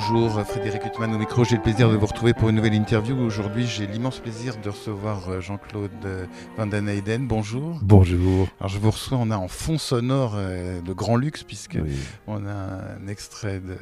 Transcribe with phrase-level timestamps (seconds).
[0.00, 3.14] Bonjour Frédéric Huttman au micro, j'ai le plaisir de vous retrouver pour une nouvelle interview.
[3.18, 6.24] Aujourd'hui j'ai l'immense plaisir de recevoir euh, Jean-Claude euh,
[6.56, 7.26] Van Den Eyden.
[7.26, 7.78] Bonjour.
[7.82, 8.48] Bonjour.
[8.58, 11.78] Alors je vous reçois, on a en fond sonore euh, de grand luxe puisque
[12.26, 13.76] on a un extrait de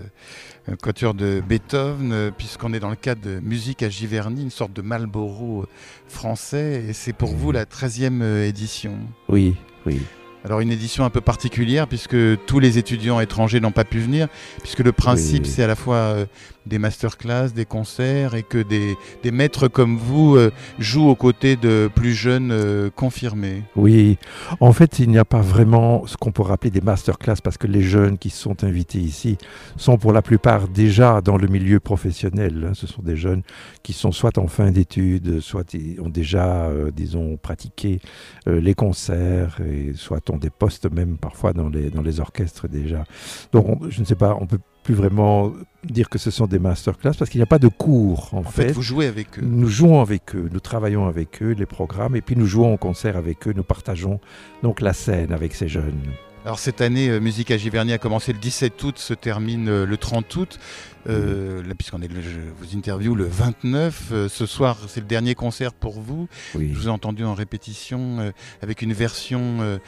[0.67, 4.73] un quatuor de Beethoven puisqu'on est dans le cadre de Musique à Giverny, une sorte
[4.73, 5.67] de Marlboro
[6.09, 8.99] français et c'est pour vous la 13e édition.
[9.29, 9.55] Oui,
[9.87, 10.01] oui.
[10.45, 12.17] Alors une édition un peu particulière puisque
[12.47, 14.29] tous les étudiants étrangers n'ont pas pu venir,
[14.63, 16.27] puisque le principe c'est à la fois euh,
[16.69, 18.97] des masterclass, des concerts et que des,
[19.31, 23.63] maîtres comme vous euh, jouent aux côtés de plus jeunes euh, confirmés.
[23.77, 24.19] Oui,
[24.61, 27.67] en fait il n'y a pas vraiment ce qu'on pourrait appeler des masterclass parce que
[27.67, 29.39] les jeunes qui sont invités ici
[29.77, 32.67] sont pour la plupart déjà dans le milieu professionnel.
[32.69, 32.73] Hein.
[32.75, 33.43] Ce sont des jeunes
[33.83, 38.01] qui sont soit en fin d'études, soit ont déjà, disons, pratiqué
[38.47, 43.05] les concerts et soit ont des postes même parfois dans les, dans les orchestres déjà.
[43.53, 44.59] Donc je ne sais pas, on peut
[44.89, 45.53] plus vraiment
[45.85, 48.43] dire que ce sont des masterclass parce qu'il n'y a pas de cours en, en
[48.45, 48.73] fait.
[48.73, 49.43] Vous jouez avec eux.
[49.45, 52.79] Nous jouons avec eux, nous travaillons avec eux les programmes et puis nous jouons en
[52.79, 54.19] concert avec eux, nous partageons
[54.63, 56.01] donc la scène avec ces jeunes.
[56.49, 59.85] Alors cette année, euh, Musique à Giverny a commencé le 17 août, se termine euh,
[59.85, 60.59] le 30 août.
[61.07, 64.29] Euh, puisqu'on est, je vous interview le 29.
[64.31, 66.27] ce soir, c'est le dernier concert pour vous.
[66.55, 68.33] Je vous ai entendu en répétition
[68.63, 69.79] avec une version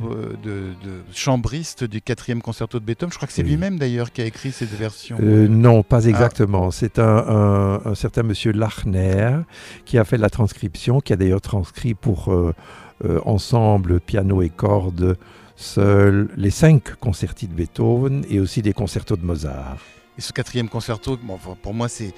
[0.00, 0.74] de,
[1.12, 3.12] chambriste du quatrième concerto de Beethoven.
[3.12, 5.18] Je crois que c'est lui-même d'ailleurs qui a écrit cette version.
[5.20, 6.10] non, pas ah.
[6.10, 6.70] exactement.
[6.70, 9.38] C'est un, certain monsieur Lachner
[9.84, 12.32] qui a fait la transcription, qui a d'ailleurs transcrit pour
[13.24, 15.16] ensemble piano et cordes
[15.58, 19.78] seuls les cinq concertis de Beethoven et aussi des concertos de Mozart.
[20.16, 21.18] Et ce quatrième concerto,
[21.62, 22.12] pour moi, c'est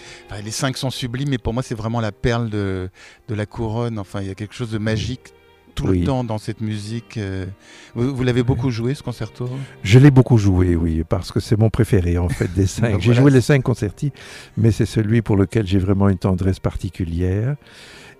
[0.44, 2.88] les cinq sont sublimes, mais pour moi, c'est vraiment la perle de,
[3.28, 3.98] de, la couronne.
[3.98, 5.34] Enfin, il y a quelque chose de magique
[5.74, 7.16] tout le temps dans cette musique.
[7.16, 7.46] Euh.
[7.94, 9.48] Vous, l'avez beaucoup joué, ce concerto?
[9.82, 13.00] Je l'ai beaucoup joué, oui, parce que c'est mon préféré, en fait, des cinq.
[13.00, 14.12] j'ai joué les cinq concertis,
[14.56, 17.56] mais c'est celui pour lequel j'ai vraiment une tendresse particulière.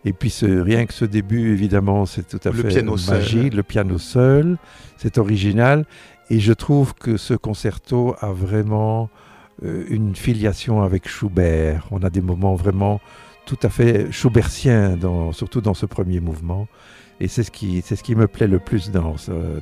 [0.05, 3.55] Et puis rien que ce début, évidemment, c'est tout à le fait piano magique.
[3.55, 4.57] Le piano seul,
[4.97, 5.85] c'est original.
[6.31, 9.11] Et je trouve que ce concerto a vraiment
[9.63, 11.87] euh, une filiation avec Schubert.
[11.91, 13.01] On a des moments vraiment
[13.45, 16.67] tout à fait schubertiens, dans, surtout dans ce premier mouvement.
[17.19, 19.17] Et c'est ce, qui, ce qui me plaît le plus dans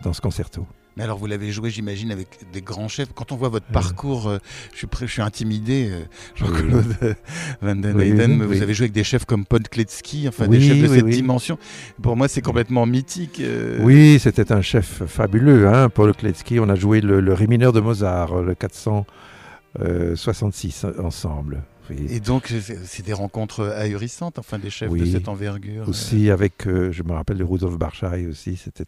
[0.05, 0.66] dans ce concerto.
[0.98, 3.12] Mais alors, vous l'avez joué, j'imagine, avec des grands chefs.
[3.14, 4.38] Quand on voit votre parcours, euh,
[4.72, 6.00] je, suis je suis intimidé, euh,
[6.34, 6.97] Jean-Claude
[7.62, 8.42] Van Den Eyden.
[8.42, 11.56] vous avez joué avec des chefs comme Paul Kletsky, enfin des chefs de cette dimension.
[12.03, 13.38] Pour moi, c'est complètement mythique.
[13.38, 13.78] Euh.
[13.81, 16.58] Oui, c'était un chef fabuleux, hein, Paul Kletsky.
[16.58, 21.62] On a joué le, le Ré mineur de Mozart, le 466 ensemble.
[21.91, 22.53] Et donc,
[22.84, 25.88] c'est des rencontres ahurissantes, enfin, des chefs de cette envergure.
[25.88, 28.84] Aussi, avec, je me rappelle de Rudolf Barschai aussi, c'était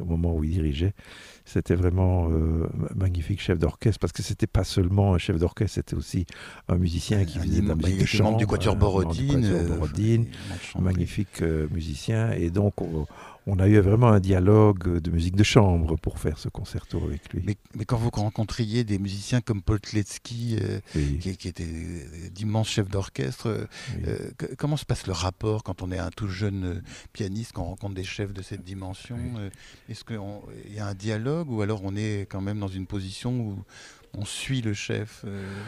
[0.00, 0.92] au moment où il dirigeait.
[1.48, 5.96] C'était vraiment euh, magnifique chef d'orchestre parce que c'était pas seulement un chef d'orchestre, c'était
[5.96, 6.26] aussi
[6.68, 8.36] un musicien qui faisait de la musique de chambre.
[8.36, 9.46] du Quatuor Borodine.
[9.46, 9.66] Euh,
[10.78, 12.32] magnifique euh, musicien.
[12.32, 13.06] Et donc, on
[13.58, 17.42] a eu vraiment un dialogue de musique de chambre pour faire ce concerto avec lui.
[17.44, 20.58] Mais, quand vous rencontriez des musiciens comme Paul Tletsky,
[20.92, 21.66] qui, qui, était
[22.32, 23.68] d'immenses chefs d'orchestre,
[24.58, 26.82] comment se passe le rapport quand on est un tout jeune
[27.12, 29.18] pianiste, quand on rencontre des chefs de cette dimension
[29.88, 30.20] Est-ce qu'il
[30.74, 33.64] y a un dialogue ou alors on est quand même dans une position où
[34.14, 35.62] on suit le chef euh euh,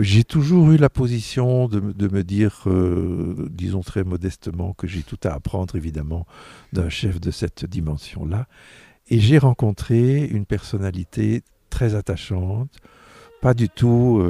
[0.00, 5.18] J'ai toujours eu la position de, me dire, euh, disons très modestement, que j'ai tout
[5.24, 6.26] à apprendre évidemment
[6.72, 8.46] d'un chef de cette dimension-là.
[9.08, 12.70] Et j'ai rencontré une personnalité très attachante,
[13.40, 14.22] pas du tout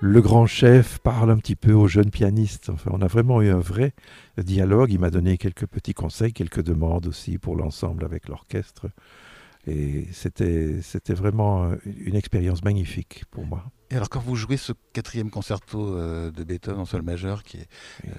[0.00, 2.68] le grand chef parle un petit peu aux jeunes pianistes.
[2.68, 3.94] Enfin, on a vraiment eu un vrai
[4.36, 4.92] dialogue.
[4.92, 8.88] Il m'a donné quelques petits conseils, quelques demandes aussi pour l'ensemble avec l'orchestre.
[9.66, 10.80] Et c'était,
[11.14, 13.64] vraiment une expérience magnifique pour moi.
[13.90, 17.58] Et alors quand vous jouez ce quatrième concerto euh, de Beethoven en sol majeur, qui
[17.58, 17.68] est
[18.04, 18.10] euh,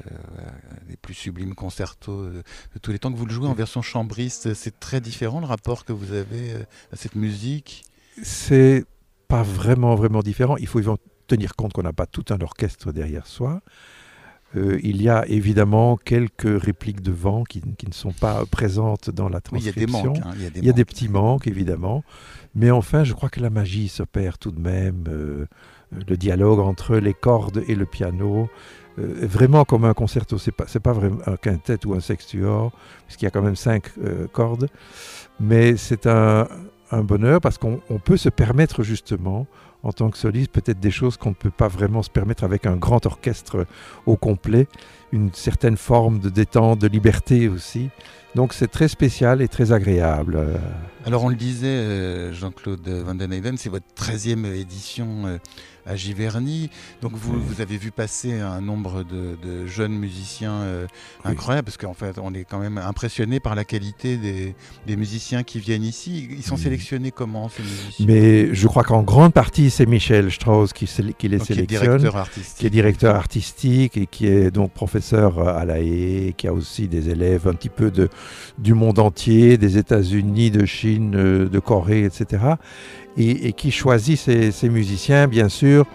[0.71, 2.43] un des plus sublimes concertos de,
[2.81, 5.83] tous les temps, que vous le jouez en version chambriste, c'est très différent le rapport
[5.83, 6.63] que vous avez euh,
[6.93, 7.83] à cette musique?
[8.23, 8.85] C'est
[9.27, 10.55] pas vraiment, vraiment différent.
[10.57, 10.81] Il faut
[11.27, 13.61] tenir compte qu'on n'a pas tout un orchestre derrière soi.
[14.55, 19.27] Euh, il y a évidemment quelques répliques de vent qui, ne sont pas présentes dans
[19.27, 20.13] la transcription.
[20.23, 22.03] Hein, il y a des, petits manques, évidemment.
[22.55, 25.03] Mais enfin, je crois que la magie s'opère tout de même.
[25.09, 25.45] Euh,
[26.07, 28.49] le dialogue entre les cordes et le piano,
[28.99, 30.37] euh, vraiment comme un concerto.
[30.37, 32.71] C'est pas, pas vraiment un quintet ou un sextuor,
[33.05, 33.91] puisqu'il y a quand même cinq
[34.33, 34.69] cordes.
[35.39, 36.47] Mais c'est un,
[36.91, 39.47] un bonheur parce qu'on peut se permettre justement,
[39.83, 42.65] en tant que soliste, peut-être des choses qu'on ne peut pas vraiment se permettre avec
[42.65, 43.65] un grand orchestre
[44.05, 44.67] au complet,
[45.11, 47.89] une certaine forme de détente, de liberté aussi.
[48.35, 50.39] Donc c'est très spécial et très agréable.
[51.05, 55.37] Alors on le disait, euh, Jean-Claude Van den c'est votre 13e édition euh,
[55.87, 56.69] à Giverny.
[57.01, 60.87] Donc vous, vous, avez vu passer un nombre de, jeunes musiciens euh,
[61.23, 65.59] incroyables, parce qu'en fait on est quand même impressionné par la qualité des, musiciens qui
[65.59, 66.27] viennent ici.
[66.31, 68.05] Ils sont sélectionnés comment ces musiciens?
[68.07, 71.79] Mais je crois qu'en grande partie c'est Michel Strauss qui, qui les sélectionne, qui est
[71.79, 76.47] directeur artistique, qui est directeur artistique et qui est donc professeur à la Haye, qui
[76.47, 78.09] a aussi des élèves un petit peu de,
[78.57, 82.43] du monde entier, des États-Unis, de Chine, euh, de Corée, etc.
[83.19, 85.85] Et, qui choisit ces musiciens, bien sûr, sur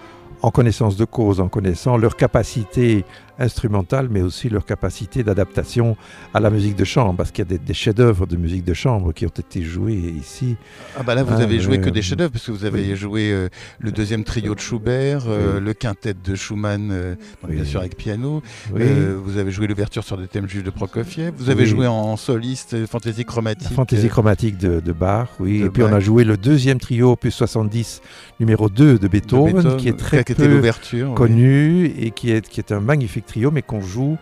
[0.43, 3.05] en connaissance de cause, en connaissant leur capacité
[3.39, 5.97] instrumentale, mais aussi leur capacité d'adaptation
[6.35, 9.13] à la musique de chambre, parce qu'il y a des, chefs-d'œuvre de musique de chambre
[9.13, 10.57] qui ont été joués ici.
[10.97, 13.49] Ah bah là, vous avez joué que des chefs-d'œuvre, parce que vous avez joué euh,
[13.81, 17.15] le deuxième trio de Schubert, euh, le quintet de Schumann, euh,
[17.49, 18.43] bien sûr avec piano.
[18.71, 21.33] vous avez joué l'ouverture sur des thèmes juifs de Prokofiev.
[21.37, 23.73] Vous avez joué en soliste fantaisie chromatique.
[23.73, 25.63] fantaisie chromatique de, Bach, oui.
[25.63, 28.03] et puis on a joué le deuxième trio, plus 70,
[28.41, 32.81] numéro 2 de Beethoven, qui est très peu connu et qui est, qui est un
[32.81, 34.17] magnifique trio, mais qu'on joue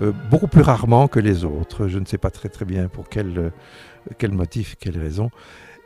[0.00, 1.88] euh, beaucoup plus rarement que les autres.
[1.88, 3.50] Je ne sais pas très très bien pour quel, euh,
[4.18, 5.30] quel motif, quelle raison.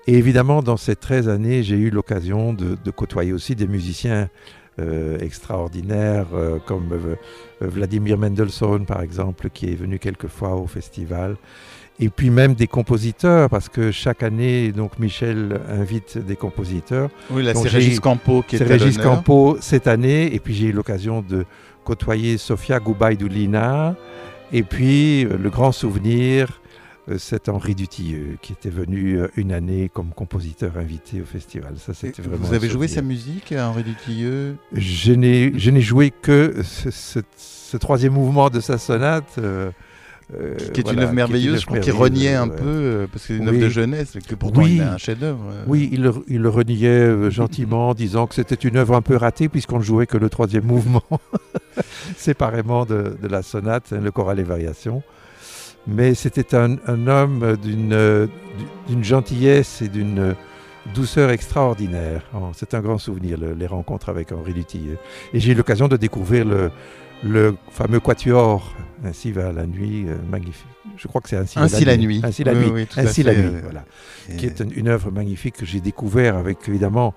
[0.06, 4.30] Et évidemment, dans ces 13 années, j'ai eu l'occasion de, côtoyer aussi des musiciens
[4.80, 6.28] euh, extraordinaires,
[6.64, 7.16] comme
[7.60, 11.36] Vladimir Mendelssohn, par exemple, qui est venu quelques fois au festival.
[12.00, 17.10] Et puis même des compositeurs, parce que chaque année, donc Michel invite des compositeurs.
[17.30, 20.72] Oui, là c'est Régis Campo qui est Régis Campo cette année, et puis j'ai eu
[20.72, 21.44] l'occasion de
[21.84, 23.96] côtoyer Sofia Goubaïdoulina,
[24.52, 26.60] et puis euh, le grand souvenir,
[27.08, 31.74] euh, c'est Henri Dutilleux qui était venu euh, une année comme compositeur invité au festival.
[31.78, 32.44] Ça, c'était vraiment.
[32.44, 34.56] Vous avez joué sa musique, Henri Dutilleux?
[34.72, 39.36] Je n'ai joué que ce, troisième mouvement de sa sonate.
[39.38, 39.70] Euh,
[40.75, 43.36] qui est une œuvre merveilleuse, je crois qu'il reniait un peu, euh, parce que c'est
[43.38, 45.42] une œuvre de jeunesse, que pourtant il a un chef-d'œuvre.
[45.50, 45.64] Euh.
[45.66, 49.78] Oui, il, il, le reniait gentiment, disant que c'était une œuvre un peu ratée, puisqu'on
[49.78, 51.04] ne jouait que le troisième mouvement,
[52.16, 55.02] séparément de, de, la sonate, le choral et variations.
[55.86, 60.34] Mais c'était un, un, homme d'une gentillesse et d'une
[60.94, 62.23] douceur extraordinaire.
[62.35, 64.99] Oh, c'est un grand souvenir, les rencontres avec Henri Dutilleux.
[65.32, 66.70] Et j'ai eu l'occasion de découvrir le,
[67.23, 68.75] le fameux quatuor
[69.05, 70.67] Ainsi va la nuit, euh, magnifique.
[70.96, 72.20] Je crois que c'est Ainsi, ainsi la, nuit.
[72.25, 72.87] Ainsi la nuit.
[72.96, 73.85] ainsi la nuit, voilà.
[74.37, 77.14] Qui est une, œuvre magnifique que j'ai découvert avec évidemment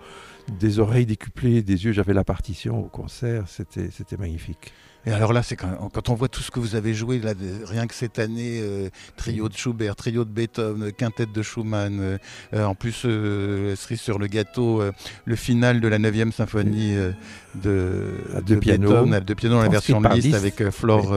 [0.59, 1.91] des oreilles décuplées, des yeux.
[1.91, 4.73] J'avais la partition au concert, c'était magnifique.
[5.05, 7.33] Et alors là, c'est quand, quand, on voit tout ce que vous avez joué, là,
[7.65, 12.17] rien que cette année, euh, trio de Schubert, trio de Beethoven, quintette de Schumann, euh,
[12.53, 12.93] euh, en plus,
[13.75, 14.83] cerise sur le gâteau,
[15.25, 16.95] le final de la 9e symphonie
[17.55, 18.11] de,
[18.45, 21.15] de, piano, de piano dans la version de liste avec Flore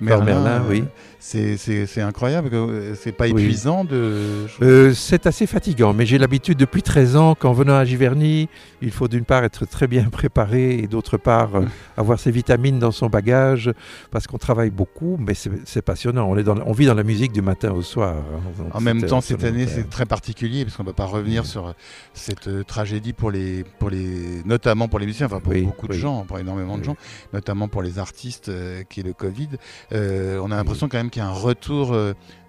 [0.00, 0.64] Merlin.
[0.68, 0.84] oui.
[1.26, 2.50] C'est incroyable,
[2.94, 4.46] c'est pas épuisant de...
[4.94, 8.48] c'est assez fatigant, mais j'ai l'habitude depuis 13 ans qu'en venant à Giverny,
[8.80, 11.50] il faut d'une part être très bien préparé et d'autre part
[11.96, 13.72] avoir ses vitamines dans son bagage,
[14.10, 16.28] parce qu'on travaille beaucoup, mais c'est passionnant.
[16.28, 18.16] On, est dans, on vit dans la musique du matin au soir.
[18.16, 21.46] Hein, en même temps, cette année, c'est très particulier, parce qu'on ne va pas revenir
[21.46, 21.74] sur
[22.14, 25.92] cette euh, tragédie, pour les, pour les, notamment pour les musiciens, enfin pour beaucoup de
[25.92, 26.96] gens, pour énormément de gens,
[27.32, 29.48] notamment pour les artistes, euh, qui est le Covid.
[29.92, 31.96] Euh, on a l'impression quand même qu'il y a un retour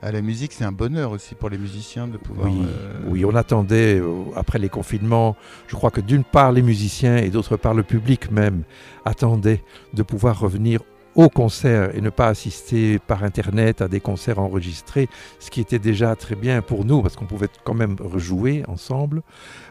[0.02, 0.52] à la musique.
[0.52, 2.50] C'est un bonheur aussi pour les musiciens de pouvoir...
[2.52, 2.68] Oui,
[3.08, 4.02] oui on attendait,
[4.36, 5.38] après les confinements,
[5.68, 8.64] je crois que d'une part les musiciens et d'autre part le public même
[9.06, 9.64] attendaient
[9.94, 10.82] de pouvoir revenir
[11.16, 15.08] au concert et ne pas assister par Internet à des concerts enregistrés,
[15.40, 19.24] ce qui était déjà très bien pour nous parce qu'on pouvait quand même rejouer ensemble.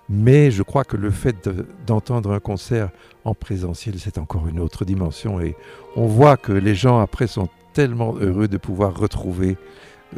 [0.08, 1.48] Mais je crois que le fait
[1.86, 2.88] d'entendre un concert
[3.24, 5.54] en présentiel, c'est encore une autre dimension et
[5.94, 9.58] on voit que les gens après sont tellement heureux de pouvoir retrouver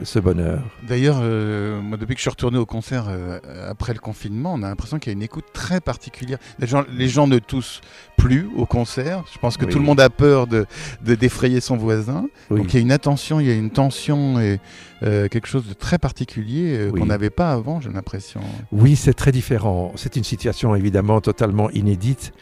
[0.05, 0.62] ce bonheur.
[0.87, 4.62] D'ailleurs, euh, moi, depuis que je suis retourné au concert euh, après le confinement, on
[4.62, 6.38] a l'impression qu'il y a une écoute très particulière.
[6.61, 7.81] Les gens, les gens ne toussent
[8.17, 9.25] plus au concert.
[9.33, 10.67] Je pense que tout le monde a peur de,
[11.03, 12.29] défrayer son voisin.
[12.49, 14.61] Donc il y a une attention, il y a une tension et
[15.03, 18.41] euh, quelque chose de très particulier qu'on n'avait pas avant, j'ai l'impression.
[18.71, 19.93] Oui, c'est très différent.
[19.97, 22.33] C'est une situation évidemment totalement inédite.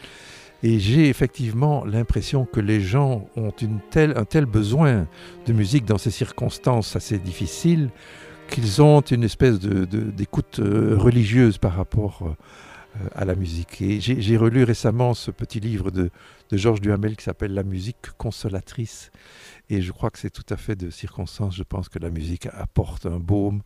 [0.63, 3.51] Et j'ai effectivement l'impression que les gens ont
[3.93, 5.07] un tel besoin
[5.45, 7.89] de musique dans ces circonstances assez difficiles
[8.49, 13.81] qu'ils ont une espèce d'écoute euh, religieuse par rapport euh, à la musique.
[13.81, 16.09] Et j'ai relu récemment ce petit livre de,
[16.49, 19.11] de Georges Duhamel qui s'appelle La musique consolatrice.
[19.69, 21.55] Et je crois que c'est tout à fait de circonstance.
[21.55, 23.61] Je pense que la musique apporte un baume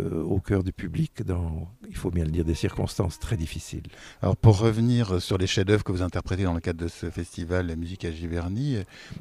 [0.00, 3.84] euh, au cœur du public dans, il faut bien le dire, des circonstances très difficiles.
[4.22, 7.68] Alors pour revenir sur les chefs-d'œuvre que vous interprétez dans le cadre de ce festival
[7.68, 8.78] La musique à Giverny,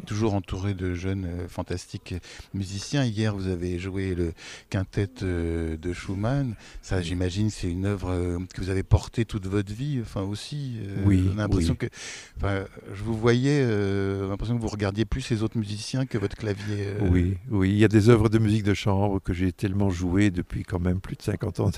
[0.08, 2.15] toujours entouré de jeunes euh, fantastiques
[2.56, 3.03] musiciens.
[3.06, 4.34] Hier, vous avez joué le
[4.72, 6.56] quintet euh, de Schumann.
[6.82, 10.00] Ça, j'imagine, c'est une œuvre que vous avez portée toute votre vie.
[10.01, 11.24] Enfin aussi, oui.
[11.34, 11.86] On a l'impression que,
[12.42, 13.63] je vous voyais,
[14.27, 16.94] l'impression que vous regardiez plus ces autres musiciens que votre clavier.
[17.01, 17.70] Oui, oui.
[17.70, 20.79] Il y a des œuvres de musique de chambre que j'ai tellement jouées depuis quand
[20.79, 21.72] même plus de 50 ans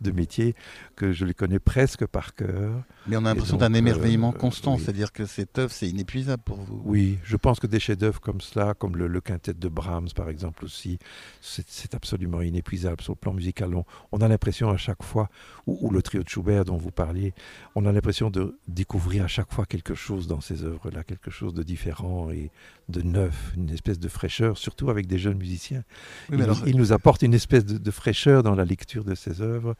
[0.00, 0.54] de, métier
[0.96, 2.82] que je les connais presque par cœur.
[3.06, 6.58] Mais on a l'impression d'un émerveillement euh, constant, c'est-à-dire que cette œuvre, c'est inépuisable pour
[6.58, 6.82] vous.
[6.84, 10.64] Oui, je pense que des chefs-d'œuvre comme cela, comme le, quintet de Brahms par exemple
[10.64, 10.98] aussi,
[11.40, 13.72] c'est absolument inépuisable sur le plan musical.
[14.12, 15.28] On, a l'impression à chaque fois,
[15.66, 17.34] ou, le trio de Schubert dont vous parliez,
[17.74, 21.54] on a l'impression de découvrir à chaque fois quelque chose dans ces œuvres-là, quelque chose
[21.54, 22.50] de différent et
[22.88, 25.82] de neuf, une espèce de fraîcheur, surtout avec des jeunes musiciens.
[26.30, 29.74] il, nous apporte une espèce de fraîcheur dans la lecture de ses œuvres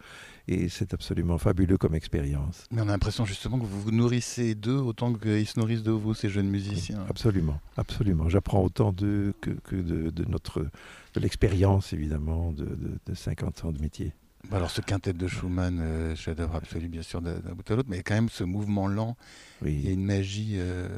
[0.49, 2.65] et c'est absolument fabuleux comme expérience.
[2.71, 5.93] Mais on a l'impression justement que vous vous nourrissez d'eux autant qu'ils se nourrissent de
[5.93, 7.07] vous, ces jeunes musiciens.
[7.09, 8.29] absolument, absolument.
[8.29, 10.67] J'apprends autant d'eux que, que de, notre
[11.15, 14.13] de l'expérience évidemment de, de 50 ans de métier.
[14.51, 17.89] Bah alors ce quintet de Schumann, euh, chef-d'œuvre absolu bien sûr d'un bout à l'autre,
[17.89, 19.17] mais quand même ce mouvement lent,
[19.65, 20.89] il y a une magie euh,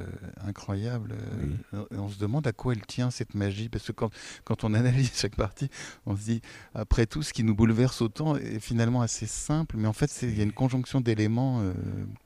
[0.47, 1.15] incroyable.
[1.75, 4.11] Euh, on se demande à quoi elle tient cette magie, parce que quand,
[4.45, 5.69] quand on analyse chaque partie,
[6.07, 6.41] on se dit,
[6.75, 10.37] après tout, ce qui nous bouleverse autant est finalement assez simple, mais en fait il
[10.37, 11.63] y a une conjonction d'éléments.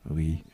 [0.08, 0.44] Oui.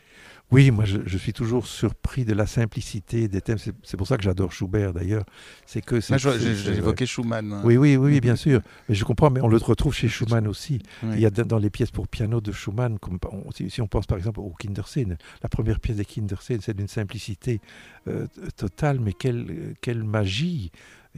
[0.54, 3.58] Oui, moi je, suis toujours surpris de la simplicité des thèmes.
[3.82, 5.24] C'est pour ça que j'adore Schubert d'ailleurs.
[5.66, 7.52] C'est que j'ai évoqué Schumann.
[7.52, 7.62] Hein.
[7.64, 8.60] Oui, oui, oui, bien sûr.
[8.88, 10.80] Mais je comprends, mais on le retrouve chez Schumann aussi.
[11.02, 13.18] Il y a dans les pièces pour piano de Schumann, comme
[13.52, 17.60] si, on pense par exemple au Kinderseen, la première pièce des Kinderseen, c'est d'une simplicité
[18.06, 20.70] euh, totale, mais quelle, quelle magie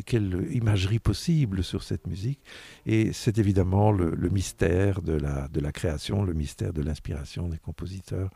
[0.05, 2.41] quelle imagerie possible sur cette musique.
[2.85, 7.49] Et c'est évidemment le, le, mystère de la, de la création, le mystère de l'inspiration
[7.49, 8.29] des compositeurs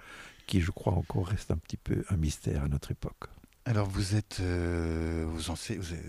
[0.51, 3.29] qui, je crois, encore reste un petit peu un mystère à notre époque.
[3.67, 5.55] Alors vous êtes, euh, vous,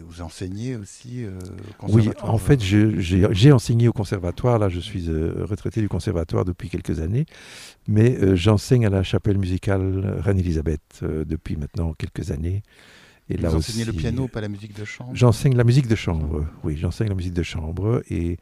[0.07, 4.57] vous, enseignez aussi euh, au conservatoire Oui, en fait, j'ai enseigné au conservatoire.
[4.57, 7.25] Là, je suis euh, retraité du conservatoire depuis quelques années,
[7.87, 12.63] mais j'enseigne à la chapelle musicale Reine-Élisabeth depuis maintenant quelques années.
[13.29, 15.11] Et vous enseignez le piano, pas la musique de chambre?
[15.13, 16.47] J'enseigne la musique de chambre.
[16.63, 18.37] Oui, j'enseigne la musique de chambre et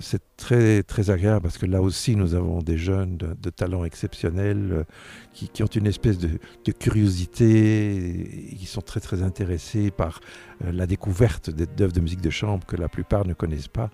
[0.00, 4.68] c'est très, très agréable parce que là aussi, nous avons des jeunes de, talent exceptionnel
[4.72, 4.84] euh,
[5.32, 6.38] qui, ont une espèce de,
[6.72, 10.20] curiosité et qui sont très, très intéressés par
[10.64, 13.90] euh, la découverte d'œuvres de musique de chambre que la plupart ne connaissent pas.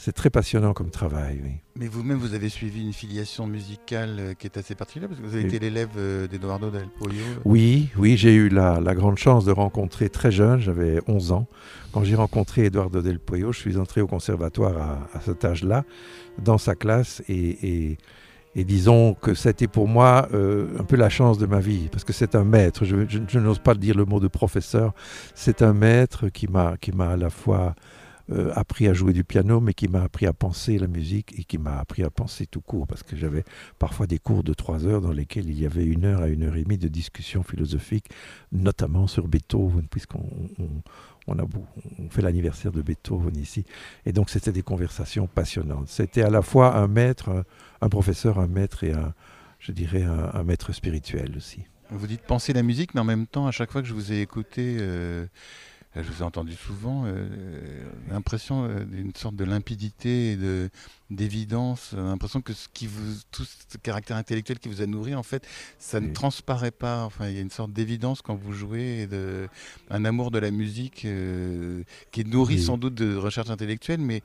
[0.00, 1.50] C'est très passionnant comme travail, oui.
[1.74, 5.26] Mais vous-même, vous avez suivi une filiation musicale euh, qui est assez particulière, parce que
[5.26, 7.14] vous avez été l'élève euh, d'Eduardo Del Pollo.
[7.44, 11.48] Oui, oui, j'ai eu la, grande chance de rencontrer très jeune, j'avais 11 ans.
[11.90, 15.82] Quand j'ai rencontré Eduardo Del Pollo, je suis entré au conservatoire à, cet âge-là,
[16.40, 17.98] dans sa classe, et,
[18.54, 22.12] disons que c'était pour moi euh, un peu la chance de ma vie, parce que
[22.12, 24.94] c'est un maître, je, je n'ose pas dire le mot de professeur,
[25.34, 27.74] c'est un maître qui m'a à la fois
[28.30, 31.44] euh, appris à jouer du piano, mais qui m'a appris à penser la musique et
[31.44, 33.42] qui m'a appris à penser tout court, parce que j'avais
[33.78, 36.42] parfois des cours de trois heures dans lesquels il y avait une heure à une
[36.42, 38.10] heure et demie de discussion philosophique,
[38.52, 40.28] notamment sur Beethoven, puisqu'on
[42.10, 43.64] fait l'anniversaire de Beethoven ici.
[44.04, 45.88] Et donc c'était des conversations passionnantes.
[45.88, 47.46] C'était à la fois un maître,
[47.80, 49.14] un, professeur, un maître et un,
[49.58, 51.62] je dirais, un, maître spirituel aussi.
[51.90, 54.12] Vous dites penser la musique, mais en même temps, à chaque fois que je vous
[54.12, 54.76] ai écouté...
[54.78, 55.26] Euh,
[56.02, 57.26] je vous ai entendu souvent, euh,
[58.10, 60.38] l'impression euh, d'une sorte de limpidité et
[61.10, 65.22] d'évidence, l'impression que ce qui vous, tout ce caractère intellectuel qui vous a nourri, en
[65.22, 65.46] fait,
[65.78, 67.04] ça ne transparaît pas.
[67.04, 69.48] Enfin, il y a une sorte d'évidence quand vous jouez, et de,
[69.90, 74.22] un amour de la musique euh, qui est nourri sans doute de recherche intellectuelle, mais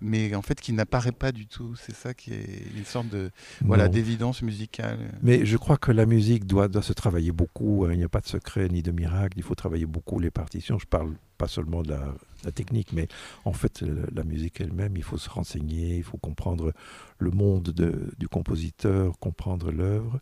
[0.00, 1.74] mais en fait qui n'apparaît pas du tout.
[1.76, 3.30] C'est ça qui est une sorte de
[3.62, 4.98] voilà d'évidence musicale.
[5.22, 7.84] Mais je crois que la musique doit, doit se travailler beaucoup.
[7.86, 7.92] Hein.
[7.92, 9.38] Il n'y a pas de secret ni de miracle.
[9.38, 10.78] Il faut travailler beaucoup les partitions.
[10.78, 12.14] Je parle pas seulement de la,
[12.54, 13.08] technique, mais
[13.46, 13.82] en fait
[14.14, 16.74] la musique elle-même, il faut se renseigner, il faut comprendre
[17.18, 20.20] le monde de, du compositeur, comprendre l'œuvre.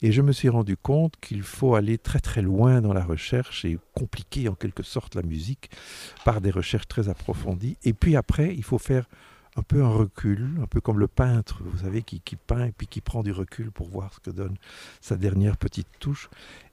[0.00, 3.64] Et je me suis rendu compte qu'il faut aller très très loin dans la recherche
[3.64, 5.68] et compliquer en quelque sorte la musique
[6.24, 7.76] par des recherches très approfondies.
[7.82, 9.08] Et puis après, il faut faire
[9.56, 12.86] un peu un recul, un peu comme le peintre, vous savez, qui, peint et puis
[12.86, 14.56] qui prend du recul pour voir ce que donne
[15.00, 16.28] sa dernière petite touche,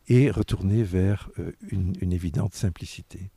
[0.07, 3.29] et retourner vers euh, une, évidente simplicité.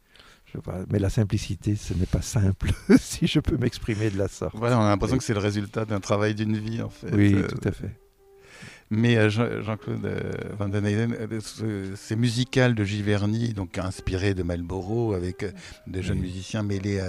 [0.91, 4.55] Mais la simplicité, ce n'est pas simple, si je peux m'exprimer de la sorte.
[4.57, 7.15] Voilà, on a l'impression que c'est le résultat d'un travail d'une vie, en fait.
[7.15, 7.91] Oui, euh, tout à fait.
[8.91, 11.17] Mais euh, Jean-Claude euh, Van den Eyden,
[11.97, 15.45] c'est musical de Giverny, donc inspiré de Marlboro, avec
[15.87, 17.01] des jeunes musiciens mêlés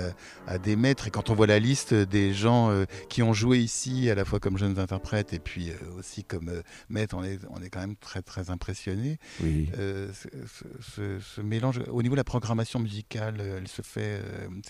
[0.47, 1.07] à, des maîtres.
[1.07, 2.71] Et quand on voit la liste des gens
[3.09, 6.51] qui ont joué ici, à la fois comme jeunes interprètes et puis aussi comme
[6.89, 9.17] maîtres, on est, on est quand même très très impressionné.
[9.43, 9.69] Oui.
[10.81, 14.21] Ce, mélange, au niveau de la programmation musicale, elle se fait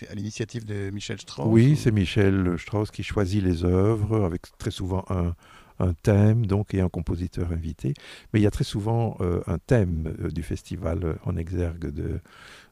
[0.10, 1.48] à l'initiative de Michel Strauss.
[1.50, 5.36] Oui, c'est Michel Strauss qui choisit les œuvres avec très souvent un
[5.80, 7.94] un thème donc et un compositeur invité.
[8.34, 11.92] Mais il y a très souvent euh, un thème euh, du festival euh, en exergue
[11.92, 12.20] de,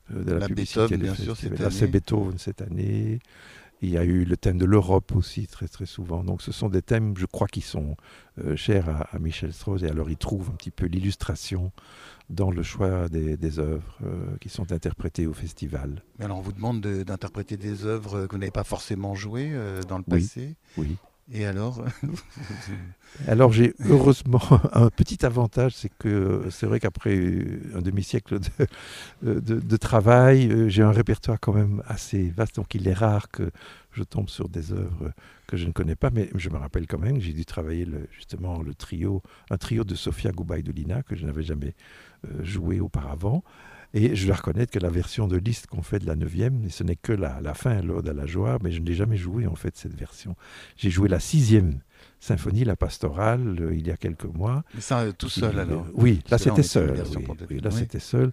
[0.09, 0.97] de la, publicité.
[0.97, 3.19] bien sûr, Là, c'est Beethoven cette année.
[3.81, 6.23] Il y a eu le thème de l'Europe aussi très très souvent.
[6.23, 7.97] Donc ce sont des thèmes, je crois, qui sont
[8.55, 11.73] chers à, Michel Strauss et alors il trouve un petit peu l'illustration
[12.29, 13.99] dans le choix des, des œuvres
[14.39, 16.01] qui sont interprétées au festival.
[16.17, 19.51] Mais alors on vous demande d'interpréter des œuvres que vous n'avez pas forcément jouées
[19.89, 20.55] dans le passé.
[20.77, 20.95] Oui.
[21.31, 21.83] Et alors
[23.27, 24.41] Alors j'ai heureusement
[24.73, 27.15] un petit avantage, c'est que c'est vrai qu'après
[27.73, 28.39] un demi-siècle
[29.21, 33.29] de, de, travail, euh, j'ai un répertoire quand même assez vaste, donc il est rare
[33.29, 33.51] que
[33.91, 35.13] je tombe sur des œuvres
[35.47, 37.85] que je ne connais pas, mais je me rappelle quand même que j'ai dû travailler
[37.85, 41.75] le, justement le trio, un trio de Sofia Goubaïdolina que je n'avais jamais
[42.25, 43.43] euh, joué auparavant.
[43.93, 46.69] Et je dois reconnaître que la version de liste qu'on fait de la 9e, et
[46.69, 49.45] ce n'est que la, la fin, l'Ode à la joie, mais je n'ai jamais joué
[49.45, 50.35] en fait cette version.
[50.77, 51.79] J'ai joué la sixième
[52.23, 54.63] symphonie, la pastorale, euh, il y a quelques mois.
[54.73, 57.03] Mais ça, euh, tout seul alors Oui, là c'était seul.
[57.49, 58.31] Oui, là c'était seul.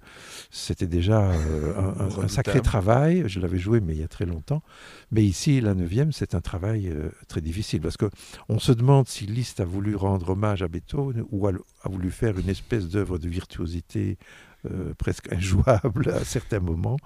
[0.51, 1.75] C'était déjà euh,
[2.23, 3.25] un, sacré travail.
[3.27, 4.63] Je l'avais joué, mais il y a très longtemps.
[5.11, 6.93] Mais ici, la neuvième, c'est un travail
[7.29, 8.09] très difficile parce que
[8.49, 11.53] on se demande si Liszt a voulu rendre hommage à Beethoven ou a
[11.85, 14.50] voulu faire une espèce d'œuvre de virtuosité euh,
[14.99, 16.99] presque injouable à certains moments.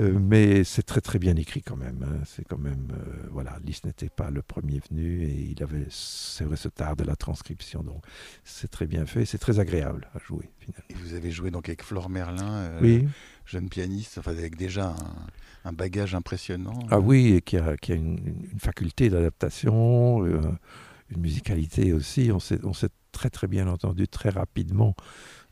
[0.00, 2.04] Euh, mais c'est très très bien écrit quand même.
[2.04, 2.22] Hein.
[2.26, 6.44] C'est quand même euh, voilà, Liszt n'était pas le premier venu et il avait c'est
[6.44, 7.82] vrai ce tard de la transcription.
[7.84, 8.02] Donc
[8.42, 10.84] c'est très bien fait, c'est très agréable à jouer finalement.
[10.90, 13.06] Et vous avez joué donc avec Flore Merlin, oui.
[13.46, 14.96] jeune pianiste, enfin avec déjà
[15.64, 16.80] un, bagage impressionnant.
[16.90, 18.18] Ah oui, et qui a, qui a une,
[18.52, 22.32] une faculté d'adaptation, une musicalité aussi.
[22.32, 24.96] On s'est on s'est très très bien entendu très rapidement.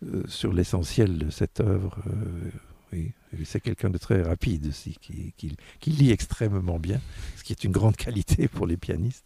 [0.02, 1.98] Euh, sur l'essentiel de cette œuvre.
[2.06, 2.50] Euh,
[2.92, 3.12] oui.
[3.44, 7.00] C'est quelqu'un de très rapide aussi, qui, qui, lit extrêmement bien,
[7.36, 9.24] ce qui est une grande qualité pour les pianistes,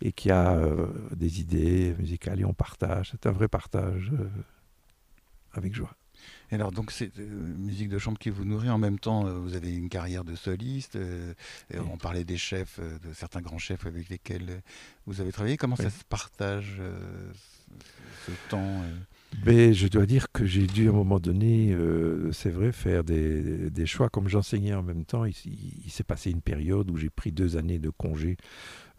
[0.00, 3.10] et qui a euh, des idées musicales et on partage.
[3.12, 4.10] C'est un vrai partage
[5.52, 5.94] avec joie.
[6.50, 8.70] Et alors, donc, c'est musique de chambre qui vous nourrit.
[8.70, 10.98] En même temps, vous avez une carrière de soliste.
[11.74, 14.62] On parlait des chefs, de certains grands chefs avec lesquels
[15.06, 15.56] vous avez travaillé.
[15.56, 16.80] Comment ça se partage
[18.26, 18.82] ce temps
[19.44, 23.70] je dois dire que j'ai dû à un moment donné, euh, c'est vrai, faire des,
[23.70, 24.08] des choix.
[24.08, 25.34] Comme j'enseignais en même temps, il,
[25.90, 28.36] s'est passé une période où j'ai pris deux années de congé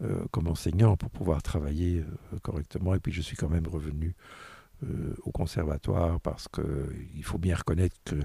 [0.02, 2.94] euh, comme enseignant pour pouvoir travailler euh, correctement.
[2.94, 4.14] Et puis je suis quand même revenu
[5.22, 8.16] au conservatoire parce qu'il faut bien reconnaître que,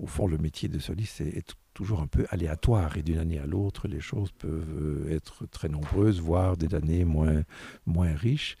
[0.00, 3.46] au fond, le métier de soliste est, toujours un peu aléatoire et d'une année à
[3.46, 7.44] l'autre, les choses peuvent être très nombreuses, voire des années moins,
[7.86, 8.56] moins riches.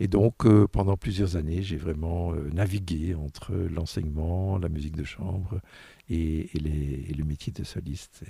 [0.00, 5.04] Et donc, euh, pendant plusieurs années, j'ai vraiment euh, navigué entre l'enseignement, la musique de
[5.04, 5.60] chambre
[6.08, 8.24] et, le métier de soliste.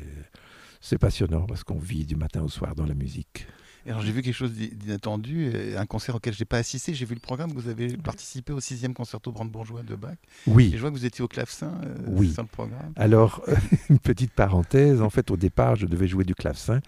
[0.80, 3.46] C'est passionnant parce qu'on vit du matin au soir dans la musique
[3.90, 6.94] alors j'ai vu quelque chose d'inattendu, un concert auquel je n'ai pas assisté.
[6.94, 10.16] J'ai vu le programme, vous avez participé au sixième concerto brandebourgeois de Bach.
[10.46, 10.70] Oui.
[10.72, 12.32] Et je vois que vous étiez au clavecin euh, oui.
[12.32, 12.92] sur le programme.
[12.96, 13.42] Alors,
[13.90, 16.80] une petite parenthèse, en fait au départ je devais jouer du clavecin.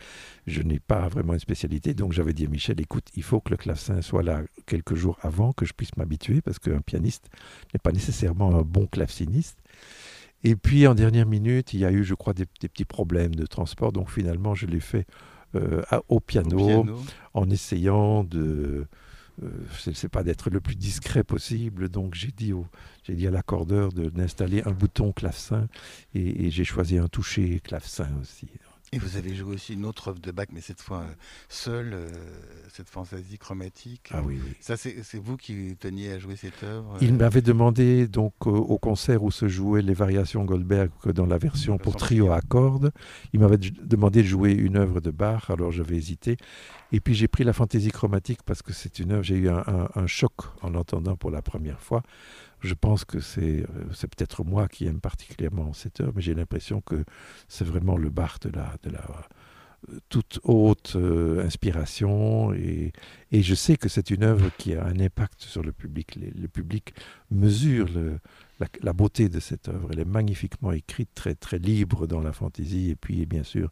[0.46, 3.50] Je n'ai pas vraiment une spécialité, donc j'avais dit à Michel, écoute, il faut que
[3.50, 7.30] le clavecin soit là quelques jours avant, que je puisse m'habituer, parce qu'un pianiste
[7.72, 9.59] n'est pas nécessairement un bon claveciniste.
[10.42, 13.46] Et puis en dernière minute, il y a eu, je crois, des petits problèmes de
[13.46, 15.07] transport, donc finalement je l'ai fait
[15.54, 16.86] euh, au, piano,
[17.34, 18.86] en essayant de
[19.42, 19.48] euh,
[19.94, 21.88] c'est pas d'être le plus discret possible.
[21.88, 22.52] Donc j'ai dit,
[23.02, 25.68] j'ai dit à l'accordeur d'installer un bouton clavecin
[26.14, 28.48] et, et j'ai choisi un toucher clavecin aussi.
[28.94, 31.14] Et vous avez joué aussi une autre œuvre de Bach, mais cette fois euh,
[31.48, 32.09] seule, euh,
[32.72, 34.11] cette fantaisie chromatique.
[34.12, 34.52] Ah oui, oui.
[34.61, 39.24] Ça, c'est vous qui teniez à jouer cette œuvre Il m'avait demandé, donc, au concert
[39.24, 42.92] où se jouaient les variations Goldberg dans la version pour trio à cordes,
[43.33, 46.37] il m'avait demandé de jouer une œuvre de Bach, alors j'avais hésité.
[46.92, 50.07] Et puis j'ai pris la fantaisie chromatique parce que c'est une œuvre, j'ai eu un
[50.07, 52.02] choc en l'entendant pour la première fois
[52.64, 56.81] je pense que euh, c'est peut-être moi qui aime particulièrement cette œuvre, mais j'ai l'impression
[56.81, 57.05] que
[57.48, 58.74] c'est vraiment le bar de la,
[59.90, 62.55] euh, toute haute euh, inspiration.
[62.55, 62.92] Et,
[63.33, 66.16] et, je sais que c'est une œuvre qui a un impact sur le public.
[66.16, 66.94] le public
[67.31, 67.88] mesure
[68.81, 69.90] la, beauté de cette œuvre.
[69.92, 73.70] Elle est magnifiquement écrite, très, très libre dans la fantaisie, et puis bien sûr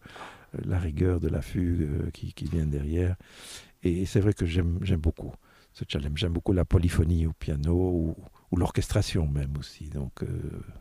[0.67, 3.17] la rigueur de la fugue qui, qui vient derrière.
[3.83, 5.33] Et c'est vrai que j'aime beaucoup
[5.73, 6.19] ce challenge.
[6.19, 8.17] J'aime beaucoup la polyphonie au piano
[8.57, 9.89] l'orchestration même aussi.
[9.89, 10.25] Donc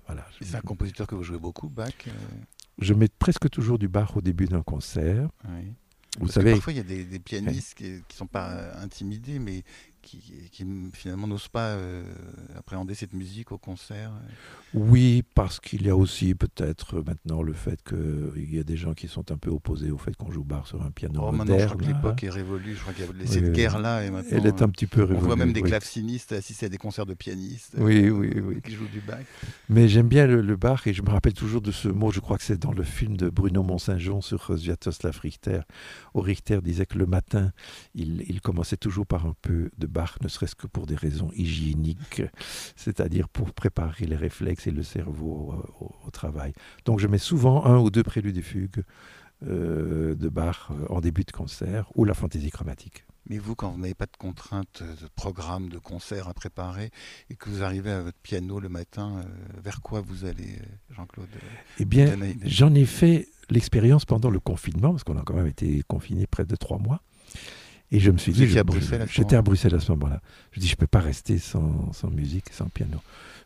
[0.05, 0.25] voilà.
[0.41, 1.93] C'est un compositeur que vous jouez beaucoup, Bach
[2.79, 5.29] Je mets presque toujours du Bach au début d'un concert.
[5.49, 5.73] Oui.
[6.19, 9.63] Vous savez, parfois il y a des, pianistes qui ne sont pas intimidés, mais
[10.01, 12.03] qui, finalement n'osent pas euh,
[12.57, 14.11] appréhender cette musique au concert
[14.73, 18.93] Oui, parce qu'il y a aussi peut-être maintenant le fait qu'il y a des gens
[18.93, 21.59] qui sont un peu opposés au fait qu'on joue bar sur un piano oh, moderne.
[21.59, 24.03] Je crois que l'époque est révolue, je crois qu'il y a cette guerre-là.
[24.31, 25.19] Elle est un petit peu révolue.
[25.19, 28.61] On voit même des clavecinistes assister à des concerts de pianistes oui, euh, oui, oui.
[28.61, 29.25] qui jouent du Bach.
[29.69, 32.19] Mais j'aime bien le, le, Bach et je me rappelle toujours de ce mot, je
[32.19, 35.61] crois que c'est dans le film de Bruno Mont-Saint-Jean sur Sviatoslav Richter,
[36.13, 37.51] où Richter disait que le matin,
[37.95, 41.29] il, il commençait toujours par un peu de Bach, ne serait-ce que pour des raisons
[41.35, 42.23] hygiéniques,
[42.75, 46.53] c'est-à-dire pour préparer les réflexes et le cerveau au, travail.
[46.85, 48.83] Donc je mets souvent un ou deux préludes et fugues
[49.47, 53.05] euh, de Bach euh, en début de concert ou la fantaisie chromatique.
[53.29, 56.91] Mais vous, quand vous n'avez pas de contraintes de programme, de concert à préparer,
[57.29, 59.23] et que vous arrivez à votre piano le matin, euh,
[59.63, 61.29] vers quoi vous allez, Jean-Claude
[61.79, 65.83] Eh bien, j'en ai fait l'expérience pendant le confinement, parce qu'on a quand même été
[65.87, 67.01] confiné près de trois mois.
[67.91, 70.21] Et je me suis dit, j'étais à Bruxelles à ce moment-là.
[70.51, 72.99] Je dis, je ne peux pas rester sans, sans, musique, sans piano.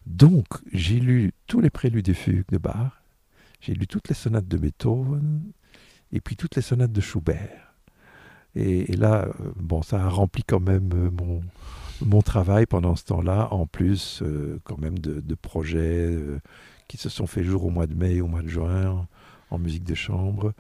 [0.05, 3.01] Donc, j'ai lu tous les préludes et fugues de Bach,
[3.60, 5.41] j'ai lu toutes les sonates de Beethoven,
[6.12, 7.73] et puis toutes les sonates de Schubert.
[8.55, 11.41] Et, là, euh, bon, ça a rempli quand même euh, mon,
[12.01, 16.15] mon travail pendant ce temps-là, en plus euh, quand même de, de projets
[16.88, 19.08] qui se sont faits jour au mois de mai, au mois de juin,
[19.49, 20.53] en musique de chambre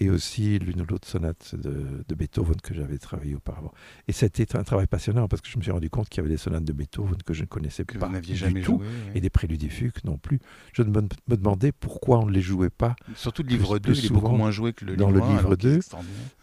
[0.00, 3.72] et aussi l'une ou l'autre sonate de, Beethoven que j'avais travaillé auparavant.
[4.08, 6.34] Et c'était un travail passionnant parce que je me suis rendu compte qu'il y avait
[6.34, 8.82] des sonates de Beethoven que je ne connaissais que pas vous n'aviez jamais tout,
[9.14, 10.40] et des préludes et fugues non plus.
[10.72, 12.96] Je me, me, demandais pourquoi on ne les jouait pas.
[13.14, 15.56] Surtout le livre 2, il est beaucoup moins joué que le dans livre le livre
[15.56, 15.80] 2.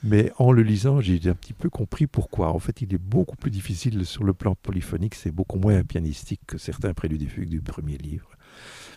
[0.03, 2.53] Mais en le lisant, j'ai un petit peu compris pourquoi.
[2.53, 6.41] En fait, il est beaucoup plus difficile sur le plan polyphonique, c'est beaucoup moins pianistique
[6.45, 8.29] que certains préludes et fugues du premier livre.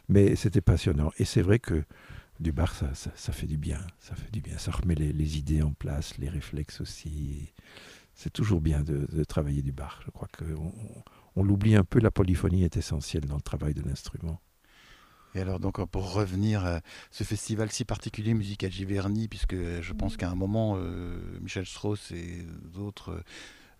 [0.08, 1.12] Mais c'était passionnant.
[1.18, 1.84] Et c'est vrai que
[2.40, 3.80] du bar, ça, ça, fait du bien.
[3.98, 4.56] Ça fait du bien.
[4.58, 7.52] Ça remet les, idées en place, les réflexes aussi.
[8.14, 10.00] C'est toujours bien de, travailler du bar.
[10.04, 10.72] Je crois qu'on
[11.36, 12.00] on, l'oublie un peu.
[12.00, 14.40] La polyphonie est essentielle dans le travail de l'instrument.
[15.36, 16.80] Et alors donc pour revenir à
[17.12, 22.10] ce festival si particulier Musical Giverny, puisque je pense qu'à un moment euh, Michel Strauss
[22.10, 23.22] et d'autres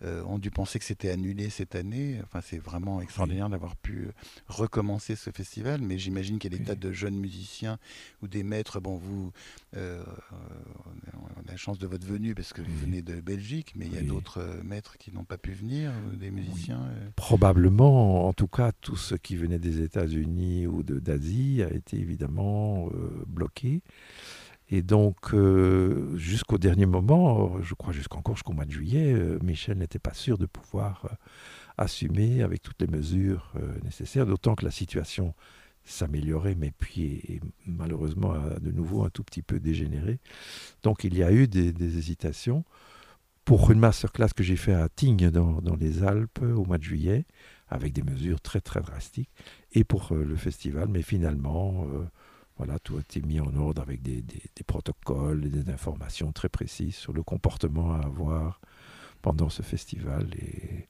[0.03, 2.19] euh, ont dû penser que c'était annulé cette année.
[2.23, 4.11] Enfin, c'est vraiment extraordinaire d'avoir pu euh,
[4.47, 5.81] recommencer ce festival.
[5.81, 7.77] Mais j'imagine qu'il y a des tas de jeunes musiciens
[8.21, 8.79] ou des maîtres.
[8.79, 9.31] Bon, vous,
[9.77, 13.85] euh, on a la chance de votre venue parce que vous venez de Belgique, mais
[13.85, 16.81] il y a d'autres maîtres qui n'ont pas pu venir, des musiciens.
[17.15, 22.89] Probablement, en tout cas, tout ce qui venait des États-Unis ou d'Asie a été évidemment
[23.27, 23.81] bloqué.
[24.73, 29.77] Et donc, euh, jusqu'au dernier moment, je crois jusqu'encore jusqu'au mois de juillet, euh, Michel
[29.77, 31.15] n'était pas sûr de pouvoir euh,
[31.77, 33.53] assumer avec toutes les mesures
[33.83, 35.33] nécessaires, d'autant que la situation
[35.83, 40.19] s'améliorait, mais puis malheureusement a de nouveau un tout petit peu dégénéré.
[40.83, 42.63] Donc il y a eu des, hésitations.
[43.43, 46.83] Pour une masterclass que j'ai fait à Tignes dans, dans, les Alpes au mois de
[46.83, 47.25] juillet,
[47.67, 49.31] avec des mesures très très drastiques,
[49.73, 51.87] et pour le festival, mais finalement
[52.63, 54.23] voilà, tout a été mis en ordre avec des,
[54.67, 58.61] protocoles et des informations très précises sur le comportement à avoir
[59.23, 60.27] pendant ce festival.
[60.35, 60.87] Et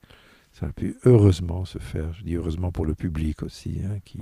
[0.52, 2.12] ça a pu heureusement se faire.
[2.12, 4.18] Je dis heureusement pour le public aussi, hein, qui,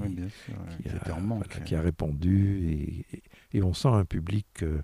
[1.65, 3.05] qui, a, répondu.
[3.53, 4.83] Et, on sent un public euh,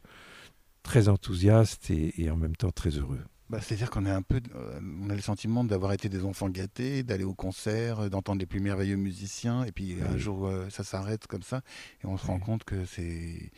[0.82, 3.22] très enthousiaste et en même temps très heureux.
[3.48, 6.48] Bah, C'est-à-dire qu'on est un peu, euh, on a le sentiment d'avoir été des enfants
[6.48, 10.68] gâtés, d'aller au concert, euh, d'entendre les plus merveilleux musiciens, et puis un jour euh,
[10.68, 11.62] ça s'arrête comme ça,
[12.02, 13.52] et on se rend compte que c'est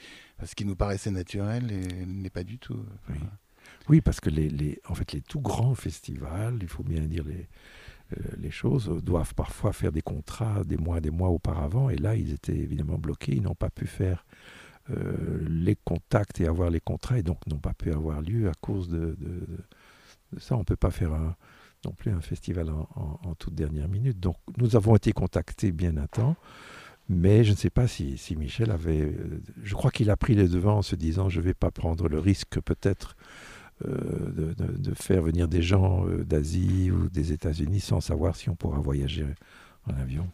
[0.44, 1.66] ce qui nous paraissait naturel
[2.06, 2.84] n'est pas du tout.
[3.88, 4.02] Oui.
[4.02, 7.48] parce que les, les, en fait, les tout grands festivals, il faut bien dire les,
[8.36, 12.32] les choses, doivent parfois faire des contrats des mois des mois auparavant, et là ils
[12.34, 14.26] étaient évidemment bloqués, ils n'ont pas pu faire
[15.46, 18.88] les contacts et avoir les contrats, et donc n'ont pas pu avoir lieu à cause
[18.88, 19.16] de
[20.36, 21.12] ça, on ne peut pas faire
[21.84, 24.18] non plus un festival en, toute dernière minute.
[24.18, 26.36] Donc nous avons été contactés bien à temps,
[27.08, 29.02] mais je ne sais pas si, Michel avait...
[29.02, 31.70] Euh, je crois qu'il a pris les devants en se disant je ne vais pas
[31.70, 33.16] prendre le risque peut-être
[33.86, 38.56] euh, de, faire venir des gens euh, d'Asie ou des États-Unis sans savoir si on
[38.56, 39.26] pourra voyager
[39.86, 40.28] en avion.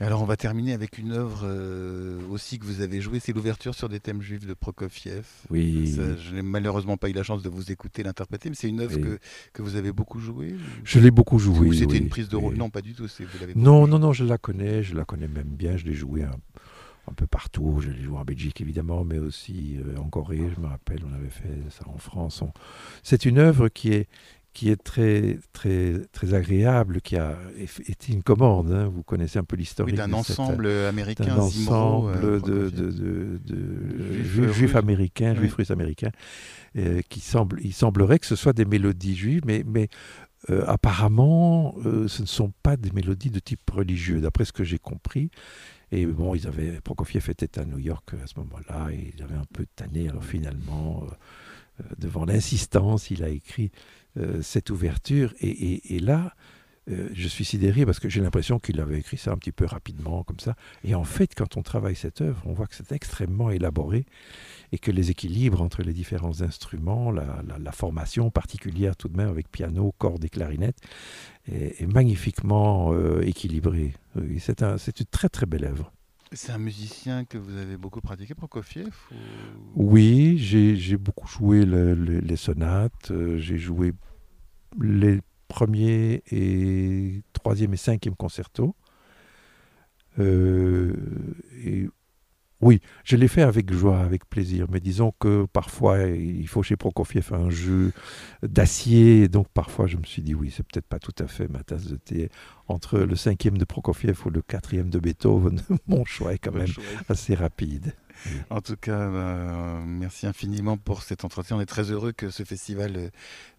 [0.00, 3.74] Alors on va terminer avec une œuvre euh, aussi que vous avez jouée, c'est l'ouverture
[3.74, 5.24] sur des thèmes juifs de Prokofiev.
[5.50, 5.96] Oui.
[5.96, 8.98] je n'ai malheureusement pas eu la chance de vous écouter l'interpréter, mais c'est une œuvre
[8.98, 9.18] que,
[9.52, 10.56] que, vous avez beaucoup jouée.
[10.82, 11.74] Je l'ai beaucoup jouée.
[11.76, 12.56] C'était une prise de rôle?
[12.56, 13.06] Non, pas du tout.
[13.54, 15.76] non, non, non, je la connais, je la connais même bien.
[15.76, 17.78] Je l'ai jouée un, peu partout.
[17.80, 20.50] Je l'ai jouée en Belgique évidemment, mais aussi euh, en Corée.
[20.56, 22.42] Je me rappelle, on avait fait ça en France.
[23.04, 24.08] C'est une œuvre qui est
[24.54, 28.72] qui est très, très, très agréable, qui a été une commande.
[28.72, 28.86] Hein.
[28.86, 35.34] Vous connaissez un peu l'histoire d'un ensemble américain, d'un ensemble de, de, de, juifs, américains,
[35.34, 36.12] juifs russes américains,
[37.08, 39.88] qui semble, il semblerait que ce soit des mélodies juives, mais, mais
[40.48, 41.74] apparemment,
[42.06, 45.30] ce ne sont pas des mélodies de type religieux, d'après ce que j'ai compris.
[45.90, 49.36] Et bon, ils avaient, Prokofiev était à New York à ce moment-là, et il avait
[49.36, 50.08] un peu tanné.
[50.08, 51.04] Alors finalement,
[51.80, 53.70] euh, devant l'insistance, il a écrit
[54.16, 55.34] euh, cette ouverture.
[55.40, 56.34] Et, là,
[56.90, 59.64] euh, je suis sidéré parce que j'ai l'impression qu'il avait écrit ça un petit peu
[59.64, 60.54] rapidement, comme ça.
[60.84, 64.06] Et en fait, quand on travaille cette œuvre, on voit que c'est extrêmement élaboré
[64.72, 69.50] et que les équilibres entre les différents instruments, la, formation particulière tout de même avec
[69.50, 70.78] piano, cordes et clarinette,
[71.50, 73.94] est, magnifiquement équilibrée.
[74.38, 75.92] c'est une très très belle œuvre.
[76.34, 78.92] C'est un musicien que vous avez beaucoup pratiqué, Prokofiev
[79.76, 83.92] Oui, j'ai beaucoup joué les sonates, euh, j'ai joué
[84.80, 88.74] les premiers et troisième et cinquième concertos.
[90.18, 90.94] Euh,
[91.64, 91.88] et
[92.64, 96.76] oui, je l'ai fait avec joie, avec plaisir, mais disons que parfois il faut chez
[96.76, 97.92] Prokofiev un jeu
[98.42, 101.62] d'acier, donc parfois je me suis dit oui, c'est peut-être pas tout à fait ma
[101.62, 102.30] tasse de thé.
[102.66, 106.72] Entre le cinquième de Prokofiev ou le quatrième de Beethoven, mon choix est quand même
[107.10, 107.92] assez rapide.
[108.50, 111.56] En tout cas, euh, merci infiniment pour cet entretien.
[111.56, 113.10] On est très heureux que ce festival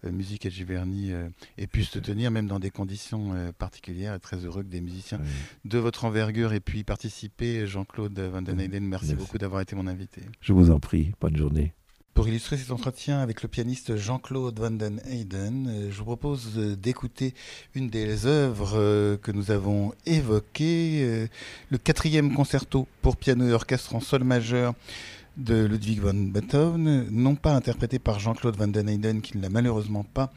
[0.04, 4.14] euh, Musique à Giverny euh, ait pu se tenir, même dans des conditions particulières.
[4.14, 5.20] Et très heureux que des musiciens
[5.64, 7.66] de votre envergure aient pu y participer.
[7.66, 10.22] Jean-Claude Van den Eyden, merci, merci beaucoup d'avoir été mon invité.
[10.40, 11.12] Je vous en prie.
[11.20, 11.72] Bonne journée.
[12.16, 16.56] Pour illustrer cet entretien avec le pianiste Jean-Claude Van den Eyden, euh, je vous propose
[16.56, 17.34] d'écouter
[17.74, 21.26] une des œuvres euh, que nous avons évoquées, euh,
[21.68, 24.72] le quatrième concerto pour piano et orchestre en sol majeur
[25.36, 29.50] de Ludwig van Beethoven, non pas interprété par Jean-Claude Van den Eyden, qui ne l'a
[29.50, 30.32] malheureusement pas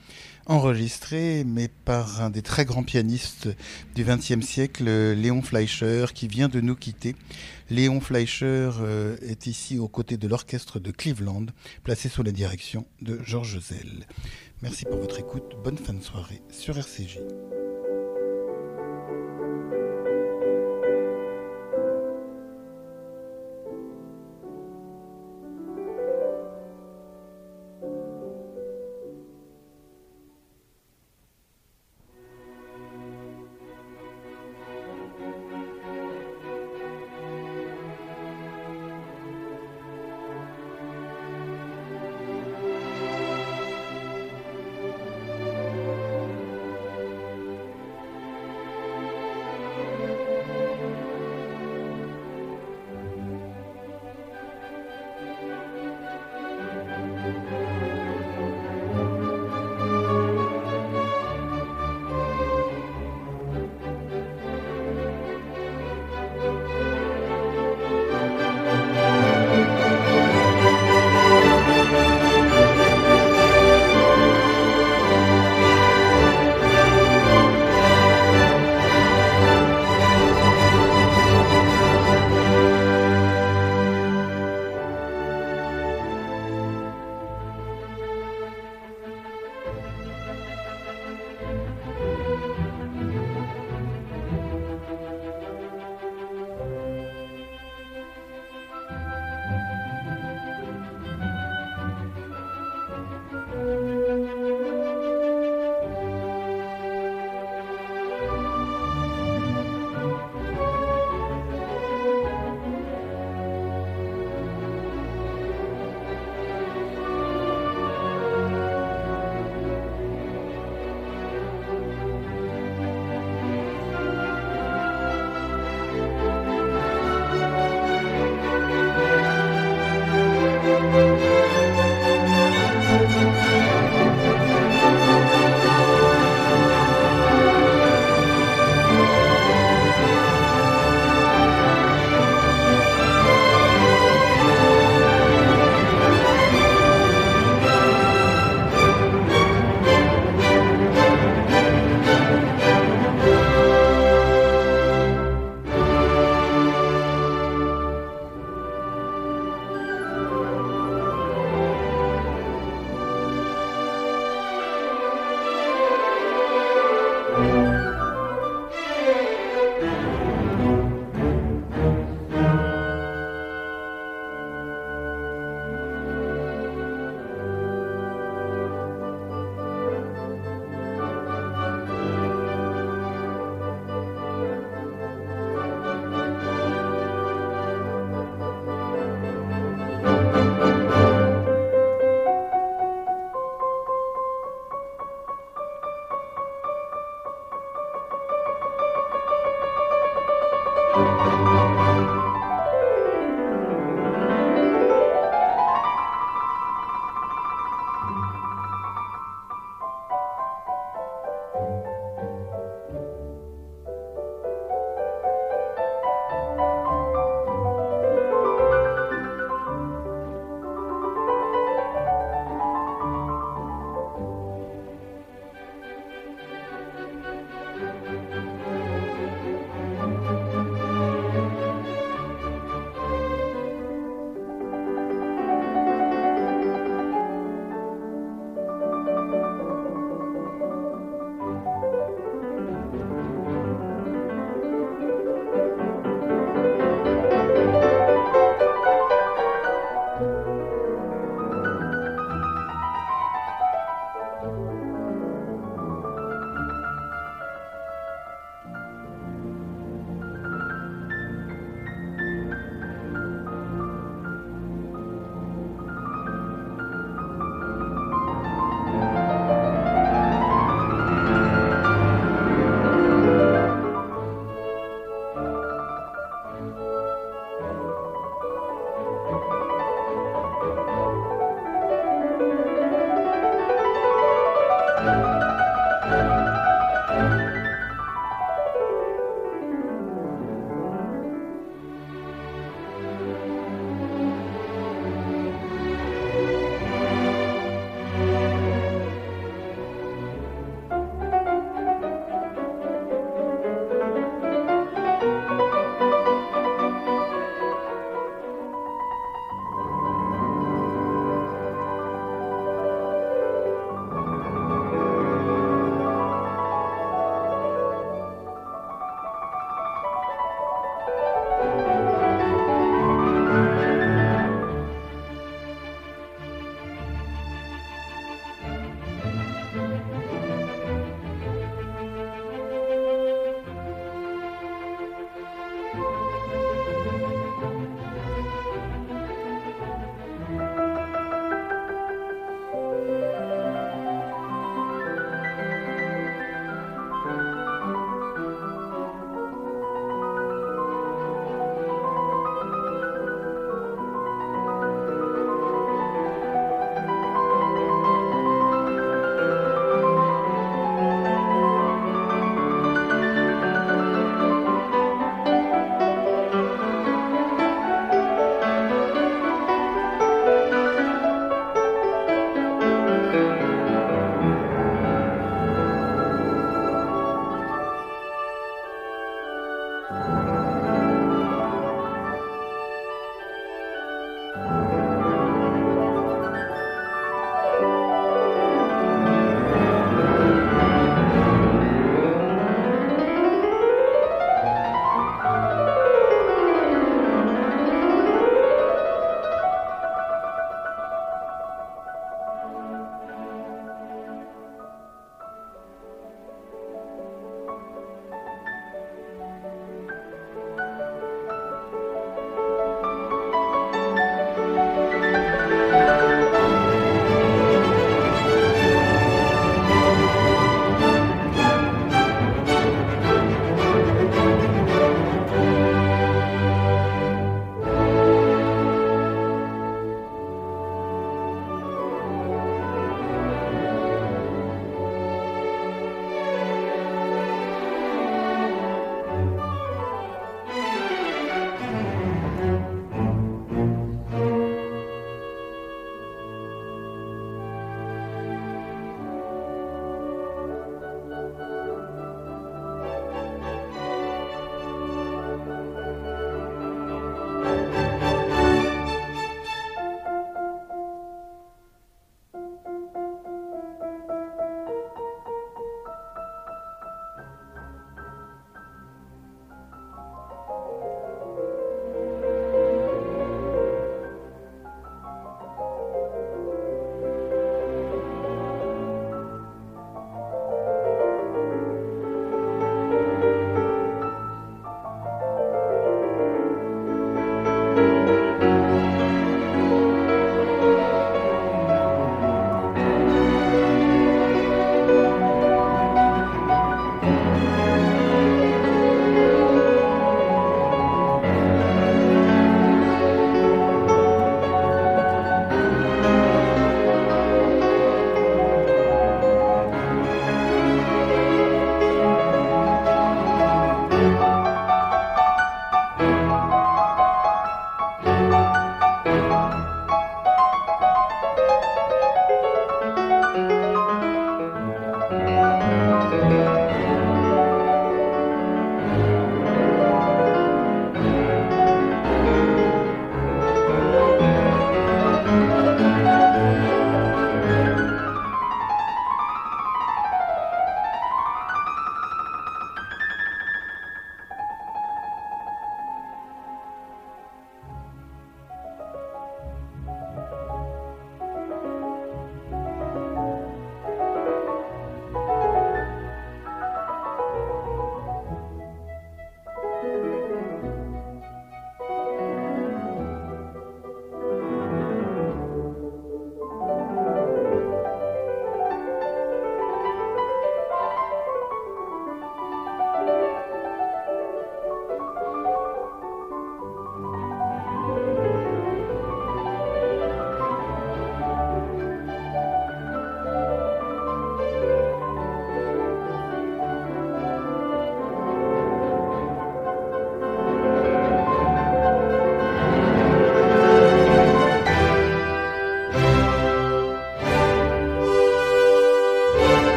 [0.50, 3.48] enregistré, mais par un des très grands pianistes
[3.96, 4.84] du XXe siècle,
[5.14, 7.16] Léon Fleischer, qui vient de nous quitter.
[7.70, 11.46] Léon Fleischer euh, est ici aux côtés de l'orchestre de Cleveland,
[11.84, 14.08] placé sous la direction de Georges Zell.
[14.64, 17.20] Merci pour votre écoute, bonne fin de soirée sur RCJ.